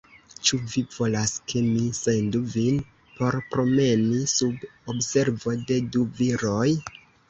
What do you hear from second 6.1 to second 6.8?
viroj?